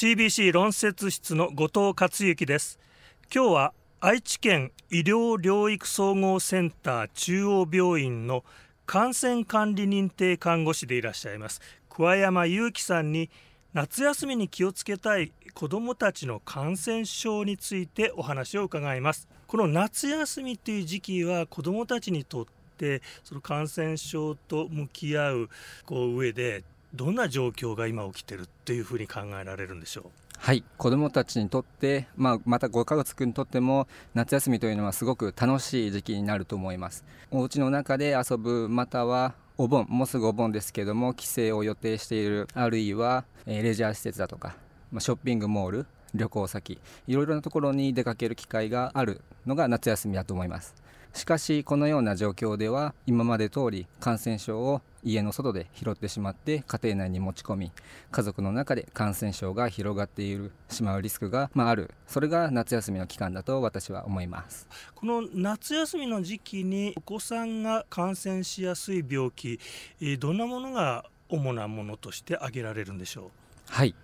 [0.00, 2.78] CBC 論説室の後藤克之です。
[3.30, 8.42] 今日は愛知県医療療育総合センター中央病院の
[8.86, 11.60] 感染管理認定看護師でいらっしゃいます。
[11.90, 13.28] 桑山祐樹さんに
[13.74, 19.28] 夏休みに気をつけたい子どもたちの感染症についてお話を伺います。
[19.46, 22.46] この夏休みという時期は子どもたちにとっ
[22.78, 25.50] てその感染症と向き合う
[25.84, 26.64] こう上で
[26.94, 30.04] どんな状況が今起きてるっていうふうに考えられるんでしょう？
[30.38, 30.64] はい。
[30.78, 37.04] 子どもたちにとって、まあ、またご家族にとっても夏休みというのはすごく楽しい時期になると思います。
[37.30, 44.56] お家の中で遊ぶまたはお盆もうすぐお盆ですけども帰省を予定しているあるいは、えー、レジャー施設だとか、
[44.90, 50.74] まあ、ショッピングモール旅行先いろいろなところに出かける機会があるのが夏休みだと思います。
[51.12, 57.72] しかしこのような状況では今まで通り感染症を家の外で拾ってしまって家庭内に持ち込み
[58.10, 61.90] 家族の中で感染症が広がっているしまうリスクが、まあ、ある。
[62.06, 64.68] それが夏休みの期間だと私は思います。
[64.94, 69.58] この夏休みの時期にお子さんが感染しやすい病気
[70.18, 73.30] どんなものが主なものとして挙げられるんでしょう？
[73.68, 73.94] はい。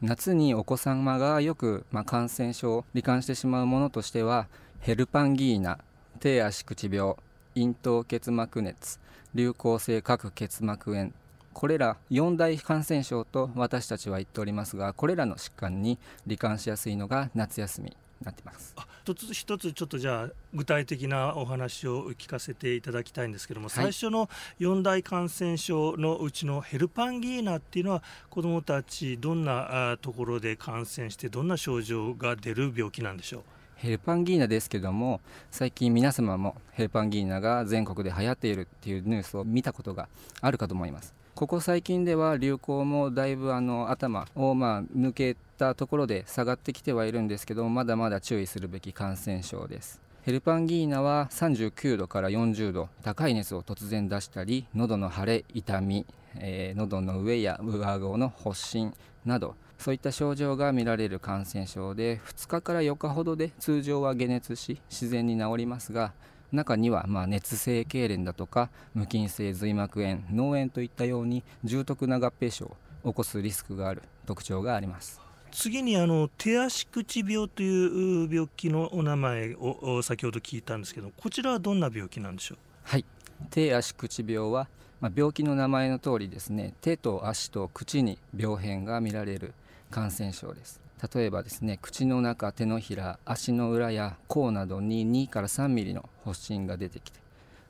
[0.00, 4.48] 夏にお子様がよく、まあ、感染症を罹患してしまうものとしては
[4.80, 5.78] ヘルパンギーナ
[6.22, 7.16] 手足口病
[7.56, 9.00] 咽頭結膜熱
[9.34, 11.12] 流行性核結膜炎。
[11.52, 18.76] これら4大感染症と私たちは言っておりますがこれらの疾患に罹患しやすいのが夏休みになってます。
[19.02, 33.42] 一つ一つちょっとじゃあ具体的なお話を聞かせていただきたいんですけども、はい、最初の4大感染症のうちのヘルパンギーナっていうのは子どもたちどんなところで感染してどんな症状が出る病気なんでしょう？
[33.82, 40.08] ヘルパンギーナですけども最近皆様もヘルパンギーナが全国で流行っているっていうニュースを見たことが
[40.40, 41.12] あるかと思います。
[41.34, 50.00] ここ最近では流行もだいぶあの頭をまあ抜けたところで下がってきてはいるんですけどまだまだ注意するべき感染症です。
[50.22, 56.06] ヘルパンギーナは39度から40度高い熱を突然出したり喉の腫れ痛み、
[56.36, 58.94] えー、喉の上や上顎の発疹
[59.24, 66.12] などそういった症状が見られる感染症で2日から4日ほどで通常は解熱し自然に治りますが
[66.52, 75.20] 中にはま熱性痙攣だとか無菌性髄膜炎脳炎といったように重篤な合併症を起こすリスクがある特徴があります。
[75.50, 82.58] 次にあの手足口病という病気のお名前を先ほど聞いたんですけどこちらはどんな病気なんでしょう？
[82.84, 83.04] はい。
[83.50, 84.68] 手足口病は、
[85.00, 89.52] まあ、病気の名前の通りですね手と足と口に病変が見られる
[89.92, 90.80] 感染症です。
[91.14, 97.20] 例えばですね口の中手のひら足の裏や甲などに2から3ミリの発疹が出てきて、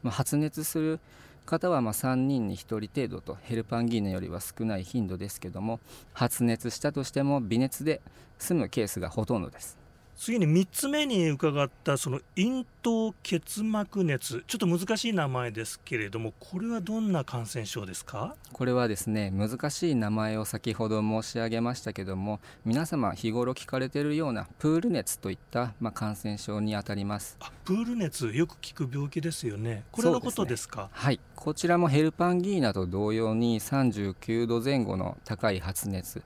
[0.02, 1.00] まあ、発熱する
[1.46, 5.80] 方はま3人に1人程度とヘルパンギーナよりは少ない頻度ですけども
[6.12, 8.00] 発熱したとしても微熱で
[8.38, 9.81] 済むケースがほとんどです。
[10.16, 14.44] 次に3つ目に伺ったその咽頭結膜熱。
[14.46, 18.36] ちょっと難しい名前ですけれどもこれはどんな感染症ですか？
[18.52, 27.36] これはですね難しい名前を先ほど申し上げましたけども皆様日頃聞かれているようなプール熱といった、まあ、感染症にあたります。
[27.64, 29.82] プール熱よく聞く病気ですよね。
[29.90, 31.20] これのことですか、ね、はい。
[31.34, 36.22] こちらもヘルパンギーナと同様に39度前後の高い発熱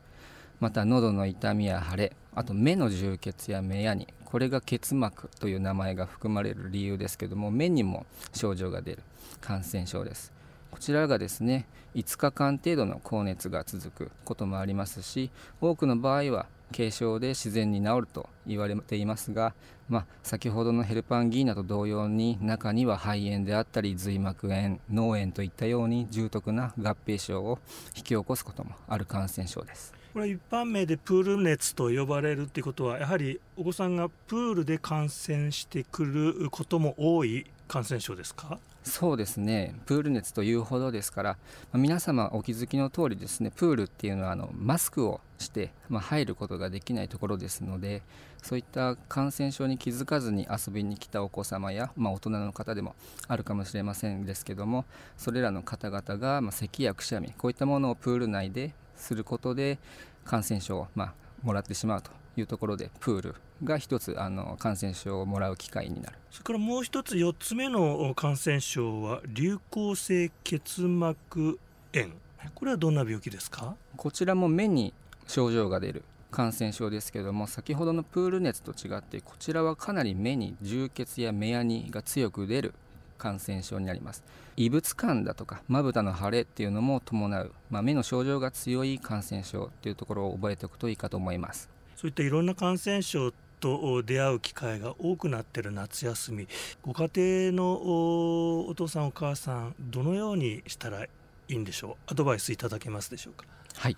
[0.61, 9.03] また喉の痛みや腫れあと目の充血や目やにこれが結膜という名前が含まれる理由ですけども目にも症状が出る
[9.41, 10.33] 感染症です。
[10.71, 15.31] こちらがですね5日間程度の高熱が続くこともありますし
[15.61, 19.55] 多くの場合は軽症で自然に治ると言われていますが、
[19.89, 27.59] まあ、先ほどのヘルパンギーナと同様に中には肺炎であったり髄膜炎脳炎といったように重篤な合併症を
[27.97, 29.95] 引き起こすこともある感染症です。
[30.17, 38.59] これ一般名でプール熱と呼ばれるっていうことはやはりお子さんがプールで感染してくることも多い感染症ですか？
[38.83, 39.75] そうですね。
[39.85, 41.37] プール熱というほどですから、
[41.71, 48.01] ま、皆様お気づきの通りですねプールっていうのはあのマスクをして、まあ、入ることができないところですので
[48.43, 52.95] そういった感染症に気づかずに遊びに来たお子様や、まあ、大人の方でも
[53.29, 54.87] あるかもしれませんですけども
[55.19, 59.79] それらの方々が、ま咳やくしゃみこういったものをプール内ですることで
[60.25, 63.35] 感染症を、まあ、もらってしまうというところでプール
[63.65, 66.19] が一つあの感染症をもらう機会になる。
[66.31, 71.59] それからもう一つ4つ目の感染症は流行性結膜
[71.95, 72.09] 炎。
[72.55, 73.75] これはどんな病気ですか？
[73.97, 74.93] こちらも目に
[75.27, 82.75] 症状が出る感染症ですけども先ほどのプール熱と違ってこちらはかなり目に充血や目やにが強く出る
[83.17, 84.23] 感染症になります。
[84.57, 91.69] 異物感だとかまぶたの腫れっていうのも伴う、まあ、目の症状が強い感染症っていうところを覚えておくといいかと思います。
[91.97, 96.47] そういったいろんな感染症と出会う機会が多くなっている夏休み
[96.83, 97.09] ご家
[97.51, 101.09] 庭のお父さんお母さんどのようにしたらい
[101.49, 102.13] いんでしょう？
[102.13, 103.47] アドバイスいただけますでしょうか？
[103.77, 103.97] はい。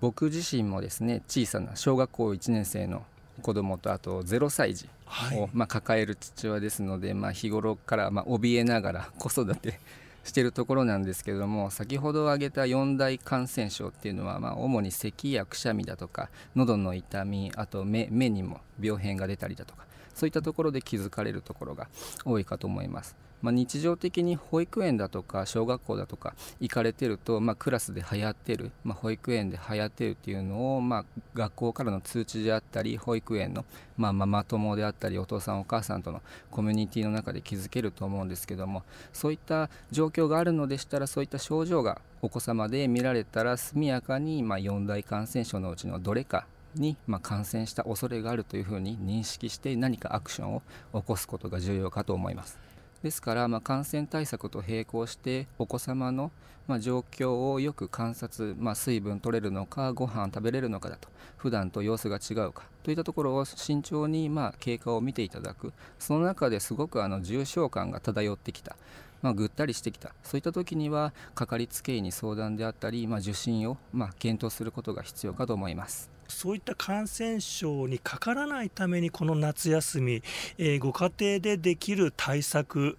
[0.00, 3.04] 僕自身もですね小さな小学校1年生の
[3.42, 9.78] 子供とあと0歳児を、はい、まあ、抱える父親ですので、まあ、日頃からまあ怯えながら子育て
[10.24, 21.88] しているところなんですけれども先ほど挙げた4大感染症っていうのは、まあ、主に咳やくしゃみだとか喉の痛みあと目目にも病変が出たりだとかそういったところで気づかれるところが
[22.24, 23.16] 多いかと思います。
[23.42, 31.04] まあ、日常的に保育園だとか小学校だとか行かれてると、まあ、クラスで流行ってる、まあ、保育園で流行ってるっていうのを、まあ、
[31.34, 33.64] 学校からの通知であったり保育園の、
[33.96, 50.62] まあ、ママ友であったりお父さんお母さんとのコミュニティの中で気づけると思うんですけどもそういった状況があるのでしたらそういった症状がお子様で見られたら速やかに、まあ、4大感染症のうちのどれかに、ま、感染した恐れがあるというふうに認識して何かアクションを
[50.94, 52.58] 起こすことが重要かと思います。
[53.02, 56.32] ですから、まあ、感染対策と並行してお子様の、
[56.66, 68.76] まあ、状況をよく観察、まあ、水分取れるのかご飯食べれるのかだと普段と様子が違うかといったところを慎重に、まあ、経過を見ていただくその中ですごくあの重症感が漂ってきた、
[69.22, 76.15] まあ、ぐったりしてきたそういった時にはかかりつけ医に相談であったり、まあ、受診を、まあ、検討することが必要かと思います。
[76.28, 80.22] そういった感染症にかからないためにこの夏休み、
[80.58, 82.98] えー、ご家庭でできる対策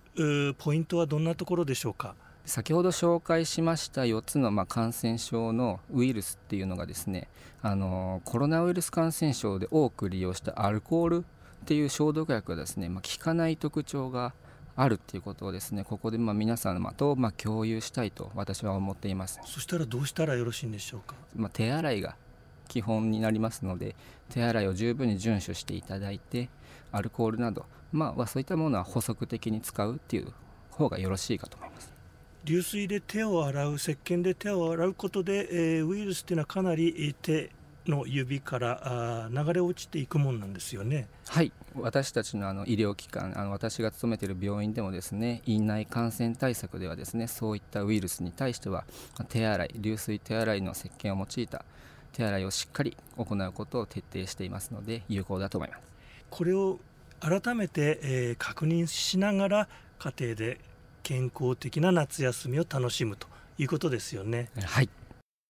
[0.57, 2.15] ポイントはどんなところでしょうか？
[2.45, 7.27] 先ほど紹介しました4つのま感染症のウイルスっていうのがですね
[7.61, 14.33] あのコロナウイルス感染症で多く利用したアルコールっていう消毒薬がですね、まあ、効かない特徴が
[14.77, 19.41] あるっていうことをですねここでまあ皆様とま共有したいと私は思っています。
[19.43, 22.15] そしたらどうしたらよろしいんでしょうか、まあ、手洗いが
[22.67, 23.95] 基本になりますので
[24.29, 26.49] 手洗いを十分に遵守していただいて
[26.91, 30.33] アルコールなど、まあ、そういったものは補足的に使うっていう
[30.71, 31.91] 方がよろしいかと思います
[32.43, 37.51] 流水で手を洗う石鹸で手を洗うことで、えー、ウイルスっていうのはかなり手
[37.89, 41.07] の指から流れ落ちていくもんなんですよね。
[41.27, 48.85] はい私たちのあの医療機関あの私が勤めている病院でもですね院内感染対策ではですねそういったウイルスに対しては
[49.29, 51.65] 手洗い流水手洗いの石鹸を用いた
[52.17, 55.81] 手洗いをしっかり行うことを徹底していますので有効だと思います。
[56.31, 56.79] これを
[57.19, 59.67] 改めて、えー、確認しながら
[59.99, 60.59] 家庭で
[61.03, 63.27] 健康的な夏休みを楽しむと
[63.59, 64.49] いうことですよね。
[64.59, 64.89] はい